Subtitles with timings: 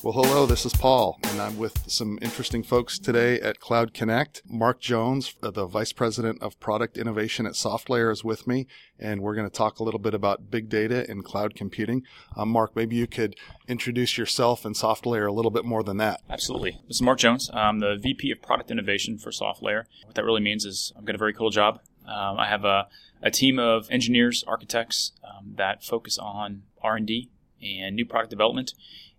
[0.00, 4.42] Well, hello, this is Paul, and I'm with some interesting folks today at Cloud Connect.
[4.48, 9.20] Mark Jones, uh, the Vice President of Product Innovation at SoftLayer, is with me, and
[9.20, 12.04] we're going to talk a little bit about big data and cloud computing.
[12.36, 13.34] Um, Mark, maybe you could
[13.66, 16.20] introduce yourself and SoftLayer a little bit more than that.
[16.30, 16.78] Absolutely.
[16.86, 17.50] This is Mark Jones.
[17.52, 19.86] I'm the VP of Product Innovation for SoftLayer.
[20.04, 21.80] What that really means is I've got a very cool job.
[22.06, 22.86] Um, I have a,
[23.20, 27.30] a, team of engineers, architects um, that focus on R&D
[27.60, 28.74] and new product development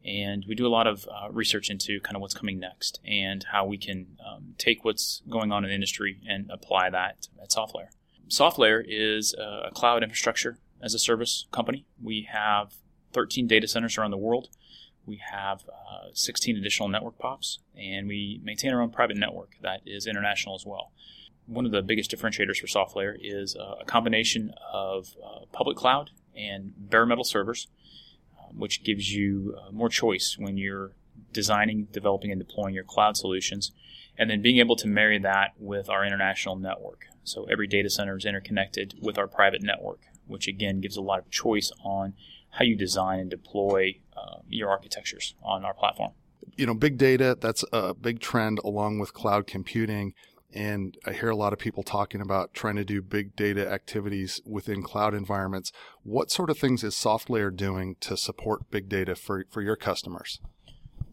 [0.05, 3.45] and we do a lot of uh, research into kind of what's coming next and
[3.51, 7.49] how we can um, take what's going on in the industry and apply that at
[7.49, 7.89] SoftLayer.
[8.29, 11.85] SoftLayer is a cloud infrastructure as a service company.
[12.01, 12.75] We have
[13.13, 14.49] 13 data centers around the world.
[15.05, 19.81] We have uh, 16 additional network pops, and we maintain our own private network that
[19.85, 20.91] is international as well.
[21.47, 26.11] One of the biggest differentiators for SoftLayer is uh, a combination of uh, public cloud
[26.35, 27.67] and bare metal servers
[28.55, 30.91] which gives you uh, more choice when you're
[31.33, 33.71] designing, developing, and deploying your cloud solutions.
[34.17, 37.05] And then being able to marry that with our international network.
[37.23, 41.19] So every data center is interconnected with our private network, which again gives a lot
[41.19, 42.13] of choice on
[42.51, 46.11] how you design and deploy uh, your architectures on our platform.
[46.57, 50.13] You know, big data, that's a big trend along with cloud computing.
[50.53, 54.41] And I hear a lot of people talking about trying to do big data activities
[54.45, 55.71] within cloud environments.
[56.03, 60.39] What sort of things is SoftLayer doing to support big data for, for your customers?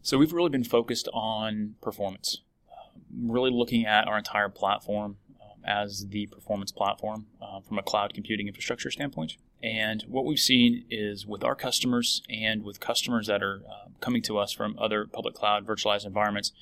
[0.01, 5.65] So we've really been focused on performance, uh, really looking at our entire platform um,
[5.67, 9.37] as the performance platform uh, from a cloud computing infrastructure standpoint.
[9.63, 14.23] And what we've seen is with our customers and with customers that are uh, coming
[14.23, 16.53] to us from other public cloud virtualized environments,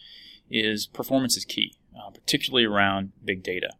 [0.51, 3.71] is performance is key uh, particularly around big data.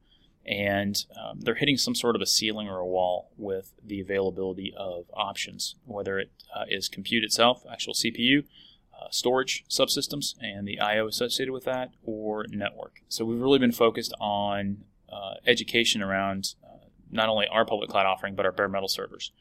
[0.47, 4.75] And um, they're hitting some sort of a ceiling or a wall with the availability
[4.77, 8.45] of options, whether it uh, is compute itself, actual CPU,
[8.93, 13.01] uh, storage subsystems, and the I/O associated with that, or network.
[13.09, 18.07] So we've really been focused on uh, education around uh, not only our public cloud
[18.07, 19.33] offering, but our bare metal servers.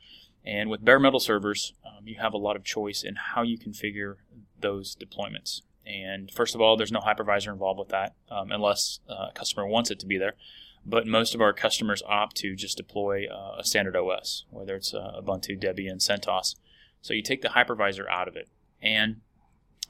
[0.45, 3.57] And with bare metal servers, um, you have a lot of choice in how you
[3.57, 4.15] configure
[4.59, 5.61] those deployments.
[5.85, 9.67] And first of all, there's no hypervisor involved with that um, unless uh, a customer
[9.67, 10.33] wants it to be there.
[10.85, 14.93] But most of our customers opt to just deploy uh, a standard OS, whether it's
[14.93, 16.55] uh, Ubuntu, Debian, CentOS.
[17.01, 18.49] So you take the hypervisor out of it,
[18.81, 19.21] and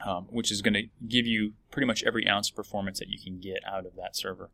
[0.06, 3.20] um, which is going to give you pretty much every ounce of performance that you
[3.20, 4.50] can get out of that server.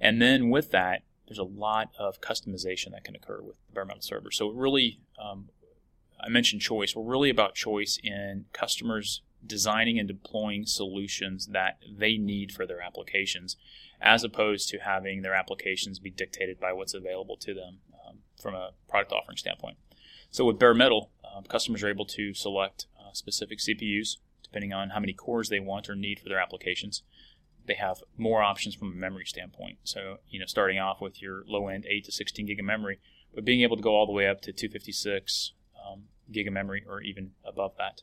[0.00, 4.02] And then with that, there's a lot of customization that can occur with bare metal
[4.02, 4.30] server.
[4.30, 5.48] So it really, um,
[6.20, 6.94] I mentioned choice.
[6.94, 12.80] We're really about choice in customers designing and deploying solutions that they need for their
[12.80, 13.56] applications,
[14.00, 18.54] as opposed to having their applications be dictated by what's available to them um, from
[18.54, 19.76] a product offering standpoint.
[20.30, 24.16] So with bare metal, um, customers are able to select uh, specific CPUs
[24.54, 27.02] depending on how many cores they want or need for their applications.
[27.66, 29.78] They have more options from a memory standpoint.
[29.82, 33.00] So, you know, starting off with your low end 8 to 16 gig of memory,
[33.34, 36.84] but being able to go all the way up to 256 um, gig of memory
[36.88, 38.02] or even above that.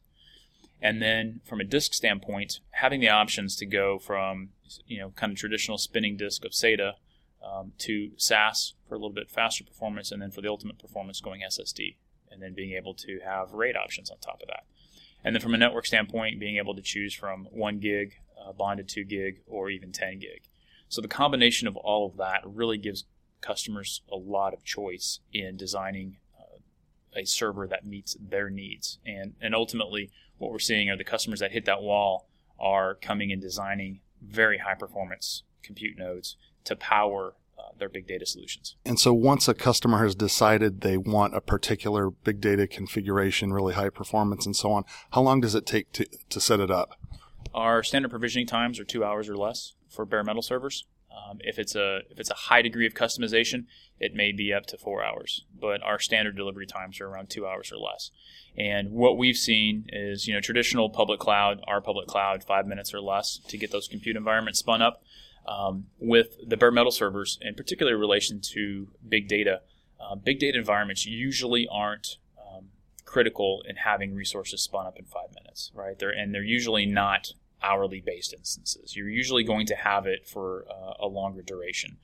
[0.82, 4.50] And then from a disk standpoint, having the options to go from
[4.88, 6.94] you know kind of traditional spinning disk of SATA
[7.46, 11.22] um, to SAS for a little bit faster performance, and then for the ultimate performance
[11.22, 11.96] going SSD,
[12.32, 14.64] and then being able to have RAID options on top of that.
[15.24, 18.90] And then from a network standpoint, being able to choose from one gig, uh, bonded
[18.90, 20.44] two gig, or even 10 gig.
[20.90, 23.06] So the combination of all of that really gives
[23.40, 26.18] customers a lot of choice in designing
[27.16, 29.00] a server that meets their needs.
[29.06, 32.28] And, and ultimately, what we're seeing are the customers that hit that wall
[32.60, 38.26] are coming and designing very high performance compute nodes to power uh, their big data
[38.26, 38.76] solutions.
[38.86, 43.74] And so once a customer has decided they want a particular big data configuration, really
[43.74, 47.00] high performance and so on, how long does it take to, to set it up?
[47.54, 50.86] Our standard provisioning times are two hours or less for bare metal servers.
[51.30, 53.66] Um, if it's a if it's a high degree of customization,
[54.00, 57.46] it may be up to four hours, but our standard delivery times are around two
[57.46, 58.12] hours or less.
[58.58, 62.94] And what we've seen is, you know, traditional public cloud, our public cloud, five minutes
[62.94, 65.04] or less to get those compute environments spun up.
[65.48, 69.62] Um, with the bare metal servers, in particular in relation to big data,
[70.00, 72.66] uh, big data environments usually aren't um,
[73.06, 75.98] critical in having resources spun up in five minutes, right?
[75.98, 78.96] They're, and they're usually not hourly based instances.
[78.96, 81.98] You're usually going to have it for uh, a longer duration.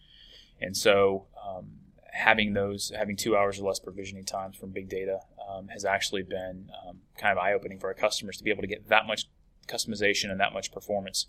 [0.59, 1.71] And so, um,
[2.13, 6.23] having those, having two hours or less provisioning times from big data um, has actually
[6.23, 9.05] been um, kind of eye opening for our customers to be able to get that
[9.05, 9.25] much
[9.67, 11.27] customization and that much performance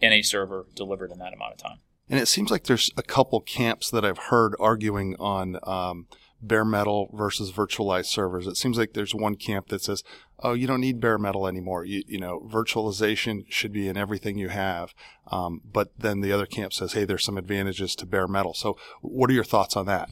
[0.00, 1.78] in a server delivered in that amount of time.
[2.08, 6.06] And it seems like there's a couple camps that I've heard arguing on um,
[6.42, 8.46] bare metal versus virtualized servers.
[8.46, 10.02] It seems like there's one camp that says,
[10.40, 11.84] "Oh, you don't need bare metal anymore.
[11.84, 14.94] You, you know, virtualization should be in everything you have."
[15.28, 18.76] Um, but then the other camp says, "Hey, there's some advantages to bare metal." So,
[19.00, 20.10] what are your thoughts on that?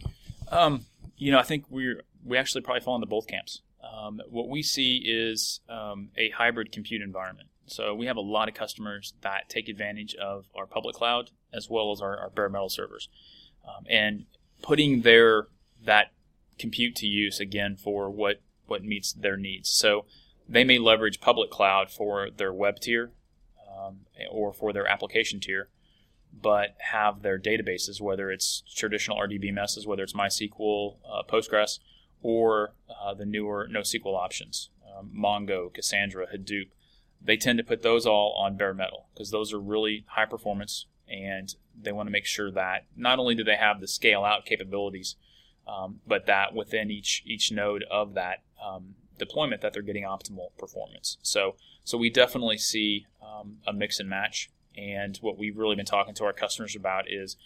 [0.51, 0.87] Um,
[1.17, 3.63] you know, I think we we actually probably fall into both camps.
[3.83, 7.49] Um, what we see is um, a hybrid compute environment.
[7.67, 11.71] So we have a lot of customers that take advantage of our public cloud as
[11.71, 13.09] well as our, our bare metal servers,
[13.67, 14.27] um, and
[14.63, 15.47] putting their
[15.85, 16.13] that
[16.59, 19.69] compute to use again for what what meets their needs.
[19.69, 20.07] So
[20.49, 23.11] they may leverage public cloud for their web tier
[23.69, 24.01] um,
[24.31, 25.69] or for their application tier,
[26.33, 31.79] but have their databases, whether it's traditional RDBMSs, whether it's MySQL, uh, Postgres,
[32.23, 36.69] or uh, the newer NoSQL options, um, Mongo, Cassandra, Hadoop
[37.25, 40.87] they tend to put those all on bare metal because those are really high performance
[41.09, 44.45] and they want to make sure that not only do they have the scale out
[44.45, 45.17] capabilities,
[45.67, 50.49] um, but that within each each node of that um, deployment that they're getting optimal
[50.59, 51.19] performance.
[51.23, 54.51] So so we definitely see um, a mix and match.
[54.77, 57.37] And what we've really been talking to our customers about is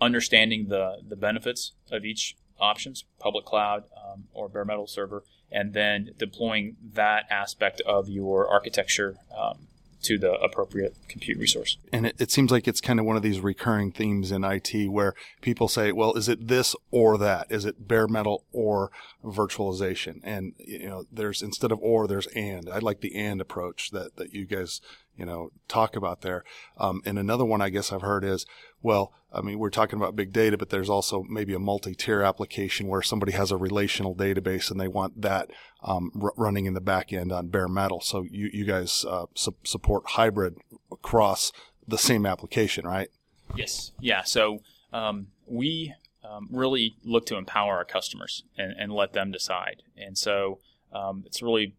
[0.00, 5.72] understanding the the benefits of each options, public cloud um, or bare metal server, and
[5.72, 9.66] then deploying that aspect of your architecture um,
[10.02, 11.78] to the appropriate compute resource.
[11.92, 14.90] And it, it, seems like it's kind of one of these recurring themes in IT
[14.90, 17.46] where people say, well, is it this or that?
[17.50, 18.90] Is it bare metal or
[19.24, 20.20] virtualization?
[20.22, 22.68] And, you know, there's instead of or, there's and.
[22.68, 24.80] I like the and approach that, that you guys
[25.16, 26.44] you know, talk about there.
[26.78, 28.46] Um, and another one I guess I've heard is,
[28.82, 32.86] well, I mean, we're talking about big data, but there's also maybe a multi-tier application
[32.86, 35.50] where somebody has a relational database and they want that
[35.82, 38.00] um, r- running in the back end on bare metal.
[38.00, 40.56] So you, you guys uh, su- support hybrid
[40.90, 41.52] across
[41.86, 43.08] the same application, right?
[43.54, 43.92] Yes.
[44.00, 44.22] Yeah.
[44.22, 44.60] So
[44.92, 49.82] um, we um, really look to empower our customers and, and let them decide.
[49.96, 50.60] And so
[50.92, 51.74] um, it's really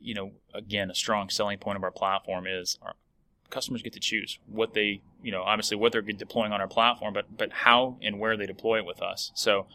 [0.00, 2.94] you know, again, a strong selling point of our platform is our
[3.50, 7.14] customers get to choose what they, you know, obviously what they're deploying on our platform,
[7.14, 9.30] but but how and where they deploy it with us.
[9.34, 9.66] So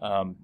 [0.00, 0.36] um,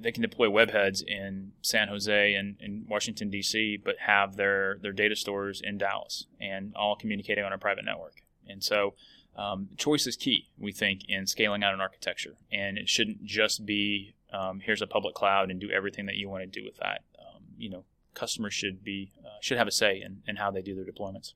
[0.00, 4.92] they can deploy webheads in San Jose and in Washington D.C., but have their their
[4.92, 8.22] data stores in Dallas and all communicating on a private network.
[8.48, 8.94] And so
[9.36, 12.36] um, choice is key, we think, in scaling out an architecture.
[12.52, 16.28] And it shouldn't just be um, here's a public cloud and do everything that you
[16.28, 17.02] want to do with that.
[17.18, 17.84] Um, you know,
[18.14, 21.34] customers should be uh, should have a say in, in how they do their deployments.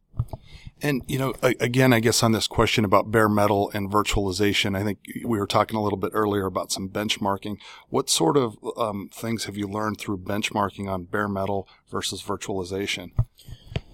[0.80, 4.84] And you know, again, I guess on this question about bare metal and virtualization, I
[4.84, 7.58] think we were talking a little bit earlier about some benchmarking.
[7.88, 13.10] What sort of um, things have you learned through benchmarking on bare metal versus virtualization?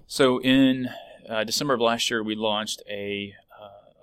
[0.06, 0.90] So in
[1.28, 3.34] uh, December of last year, we launched a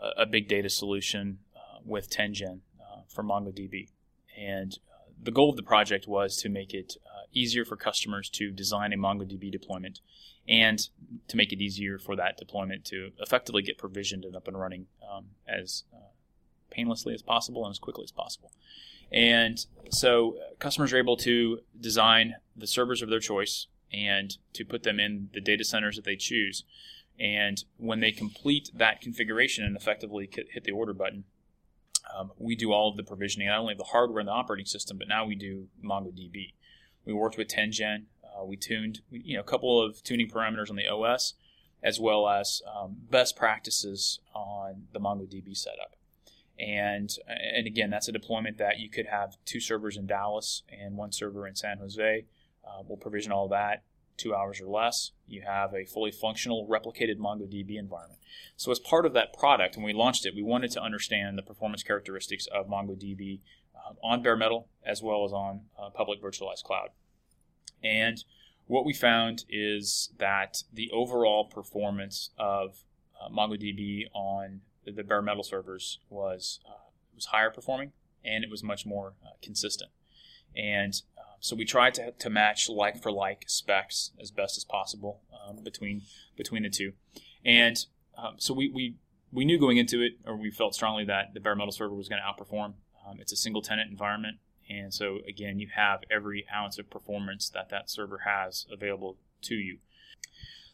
[0.01, 3.89] uh, a big data solution uh, with 10gen uh, for MongoDB,
[4.35, 6.95] and uh, the goal of the project was to make it
[7.33, 9.99] easier for customers to design a MongoDB deployment
[10.47, 10.89] and
[11.27, 14.87] to make it easier for that deployment to effectively get provisioned and up and running
[15.09, 16.11] um, as uh,
[16.69, 18.51] painlessly as possible and as quickly as possible.
[19.11, 24.63] And so uh, customers are able to design the servers of their choice and to
[24.63, 26.63] put them in the data centers that they choose.
[27.19, 31.25] And when they complete that configuration and effectively hit the order button,
[32.17, 34.97] um, we do all of the provisioning, not only the hardware and the operating system,
[34.97, 36.53] but now we do MongoDB.
[37.05, 38.03] We worked with 10gen.
[38.23, 41.33] Uh, we tuned, you know, a couple of tuning parameters on the OS,
[41.83, 45.95] as well as um, best practices on the MongoDB setup.
[46.59, 50.95] And and again, that's a deployment that you could have two servers in Dallas and
[50.95, 52.25] one server in San Jose.
[52.63, 53.83] Uh, we'll provision all that
[54.21, 55.11] two hours or less.
[55.27, 58.19] You have a fully functional replicated MongoDB environment.
[58.55, 61.43] So as part of that product, when we launched it, we wanted to understand the
[61.43, 63.39] performance characteristics of MongoDB
[63.75, 66.89] uh, on bare metal as well as on uh, public virtualized cloud.
[67.83, 68.23] And
[68.67, 72.83] what we found is that the overall performance of
[73.19, 77.91] uh, MongoDB on the, bare metal servers was uh, was higher performing
[78.23, 79.91] and it was much more uh, consistent.
[80.55, 84.63] And uh, so we tried to, to match like for like specs as best as
[84.63, 86.03] possible um, between
[86.35, 86.93] between the two.
[87.45, 87.85] And
[88.17, 88.95] um, so we, we
[89.31, 92.09] we knew going into it, or we felt strongly that the bare metal server was
[92.09, 92.73] going to outperform
[93.07, 94.37] um, it's a single tenant environment.
[94.71, 99.55] And so, again, you have every ounce of performance that that server has available to
[99.55, 99.79] you.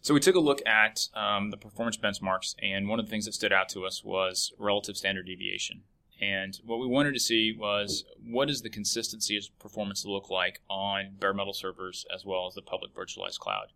[0.02, 3.26] So we took a look at um, the performance benchmarks, and one of the things
[3.26, 5.82] that stood out to us was relative standard deviation.
[6.22, 10.62] And what we wanted to see was what does the consistency of performance look like
[10.70, 13.68] on bare metal servers as well as the public virtualized cloud.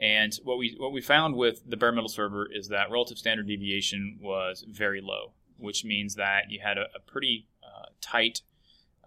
[0.00, 3.46] And what we what we found with the bare metal server is that relative standard
[3.46, 7.46] deviation was very low, which means that you had a, a pretty
[8.04, 8.42] tight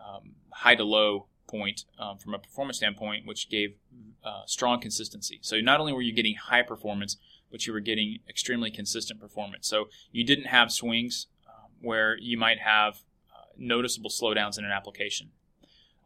[0.06, 3.76] um, high to low point um, from a performance standpoint, which gave
[4.24, 5.40] uh, strong consistency.
[5.42, 7.18] So not only were you getting high performance,
[7.52, 9.68] but you were getting extremely consistent performance.
[9.68, 12.96] So you didn't have swings um, where you might have
[13.34, 15.30] uh, noticeable slowdowns in an application.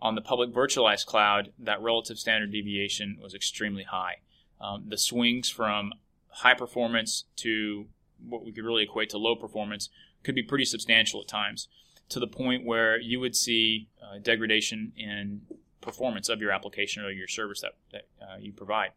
[0.01, 4.17] On the public virtualized cloud, that relative standard deviation was extremely high.
[4.59, 5.93] Um, the swings from
[6.29, 7.87] high performance to
[8.23, 9.89] what we could really equate to low performance
[10.23, 11.67] could be pretty substantial at times
[12.11, 15.41] to the point where you would see uh, degradation in
[15.79, 18.91] performance of your application or your service that, that uh, you provide.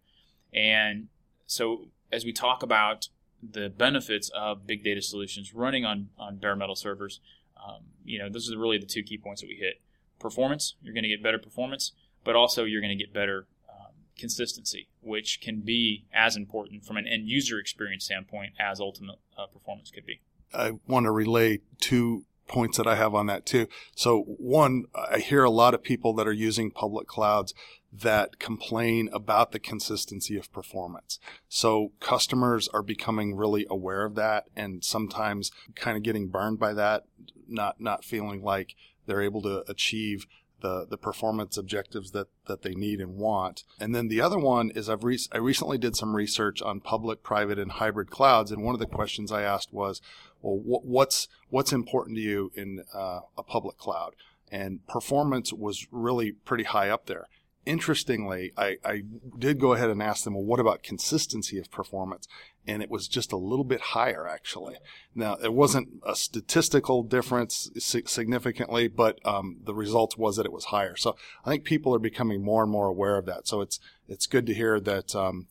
[0.52, 1.08] And
[1.46, 3.08] so, as we talk about
[3.42, 7.20] the benefits of big data solutions running on, on bare metal servers,
[7.64, 9.80] um, you know, those are really the two key points that we hit.
[10.18, 11.92] Performance, you're going to get better performance,
[12.24, 16.96] but also you're going to get better um, consistency, which can be as important from
[16.96, 20.20] an end user experience standpoint as ultimate uh, performance could be.
[20.52, 23.66] I want to relay two points that I have on that too.
[23.94, 27.54] So one, I hear a lot of people that are using public clouds
[27.92, 31.20] that complain about the consistency of performance.
[31.48, 36.72] So customers are becoming really aware of that and sometimes kind of getting burned by
[36.74, 37.04] that,
[37.48, 38.74] not, not feeling like
[39.06, 40.26] they're able to achieve
[40.60, 43.64] the, the performance objectives that, that they need and want.
[43.78, 47.22] And then the other one is I've re- I recently did some research on public,
[47.22, 48.50] private, and hybrid clouds.
[48.50, 50.00] And one of the questions I asked was,
[50.44, 54.14] well, wh- what's, what's important to you in uh, a public cloud?
[54.52, 57.28] And performance was really pretty high up there
[57.66, 59.02] interestingly, I, I,
[59.38, 62.28] did go ahead and ask them, well, what about consistency of performance?
[62.66, 64.76] And it was just a little bit higher, actually.
[65.14, 70.66] Now, it wasn't a statistical difference significantly, but um, the results was that it was
[70.66, 70.96] higher.
[70.96, 73.46] So I think people are becoming more and more aware of that.
[73.46, 75.46] So it's it's good to hear that, um,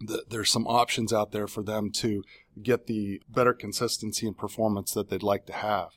[0.00, 2.22] that there's some options out there for them to
[2.62, 5.90] get the better consistency and performance that they'd like to have.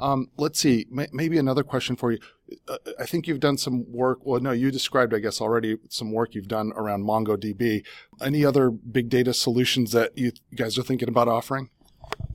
[0.00, 2.18] Um, let's see, maybe another question for you.
[2.66, 4.20] Uh, I think you've done some work.
[4.24, 7.84] Well, no, you described, I guess, already some work you've done around MongoDB.
[8.20, 11.68] Any other big data solutions that you guys are thinking about offering?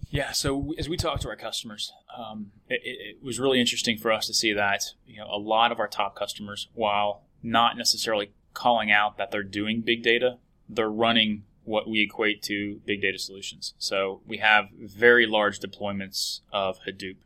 [0.09, 0.31] Yeah.
[0.31, 4.27] So as we talk to our customers, um, it, it, was really interesting for us
[4.27, 8.91] to see that you know a lot of our top customers, while not necessarily calling
[8.91, 10.37] out that they're doing big data,
[10.69, 13.73] they're running what we equate to big data solutions.
[13.77, 17.17] So we have very large deployments of Hadoop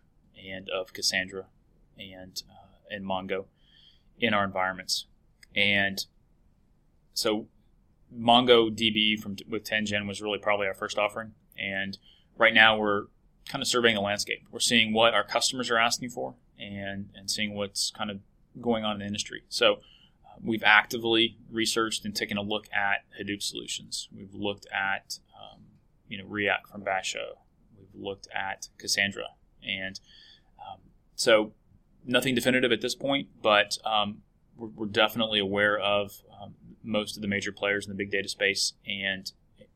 [0.43, 1.46] and of Cassandra
[1.98, 3.46] and uh, and Mongo
[4.19, 5.05] in our environments.
[5.55, 6.05] And
[7.13, 7.48] so
[8.17, 11.34] MongoDB from with 10gen was really probably our first offering.
[11.58, 11.98] And
[12.38, 13.05] right now we're
[13.48, 14.43] kind of surveying the landscape.
[14.51, 18.19] We're seeing what our customers are asking for and and seeing what's kind of
[18.62, 19.43] going on in the industry.
[19.50, 19.79] So
[20.41, 24.07] we've actively researched and taken a look at Hadoop solutions.
[24.15, 25.62] We've looked at um,
[26.07, 27.38] you know Riak from Basho.
[27.77, 29.27] We've looked at Cassandra
[29.62, 30.00] and
[31.19, 31.51] so
[32.05, 34.19] nothing definitive at this point, but um,
[34.55, 38.29] we're, we're, definitely aware of um, most of the major players in the big data
[38.29, 38.74] space.
[38.88, 39.29] And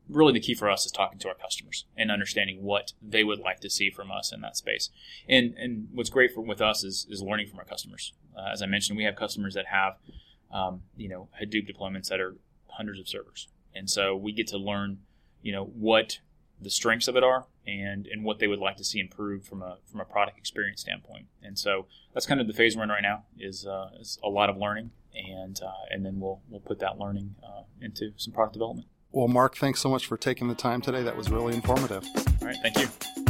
[0.08, 3.40] really the key for us is talking to our customers and understanding what they would
[3.40, 4.88] like to see from us in that space.
[5.28, 8.14] And, and what's great for, with us is, is learning from our customers.
[8.34, 9.98] Uh, as I mentioned, we have customers that have,
[10.54, 12.36] um, you know, Hadoop deployments that are
[12.68, 13.48] hundreds of servers.
[13.74, 15.00] And so we get to learn,
[15.42, 16.20] you know, what
[16.60, 19.60] the strengths of it are and and what they would like to see improved from
[19.60, 21.26] a from a product experience standpoint.
[21.42, 24.28] And so that's kind of the phase we're in right now is, uh, is a
[24.28, 28.32] lot of learning and uh, and then we'll we'll put that learning uh, into some
[28.32, 28.88] product development.
[29.12, 31.02] Well, Mark, thanks so much for taking the time today.
[31.02, 32.04] That was really informative.
[32.40, 33.23] All right, thank you.